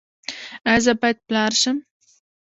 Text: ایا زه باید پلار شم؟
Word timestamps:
ایا 0.69 0.81
زه 0.85 0.93
باید 1.01 1.17
پلار 1.27 1.51
شم؟ 1.61 1.77